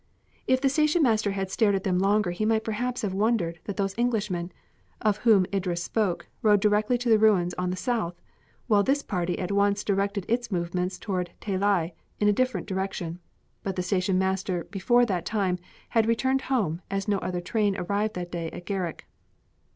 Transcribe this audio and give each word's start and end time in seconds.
If 0.47 0.59
the 0.61 0.67
station 0.69 1.03
master 1.03 1.29
had 1.29 1.51
stared 1.51 1.75
at 1.75 1.83
them 1.83 1.99
longer 1.99 2.31
he 2.31 2.43
might 2.43 2.63
perhaps 2.63 3.03
have 3.03 3.13
wondered 3.13 3.59
that 3.65 3.77
those 3.77 3.95
Englishmen, 3.99 4.51
of 4.99 5.17
whom 5.17 5.45
Idris 5.53 5.83
spoke, 5.83 6.27
rode 6.41 6.59
directly 6.59 6.97
to 6.97 7.07
the 7.09 7.19
ruins 7.19 7.53
on 7.53 7.69
the 7.69 7.75
south, 7.77 8.19
while 8.65 8.81
this 8.81 9.03
party 9.03 9.37
at 9.37 9.51
once 9.51 9.83
directed 9.83 10.25
its 10.27 10.51
movements 10.51 10.97
towards 10.97 11.29
Talei, 11.39 11.91
in 12.19 12.27
a 12.27 12.33
different 12.33 12.65
direction. 12.65 13.19
But 13.61 13.75
the 13.75 13.83
station 13.83 14.17
master 14.17 14.63
before 14.71 15.05
that 15.05 15.23
time 15.23 15.59
had 15.89 16.07
returned 16.07 16.41
home 16.49 16.81
as 16.89 17.07
no 17.07 17.19
other 17.19 17.39
train 17.39 17.77
arrived 17.77 18.15
that 18.15 18.31
day 18.31 18.49
at 18.49 18.65
Gharak. 18.65 19.05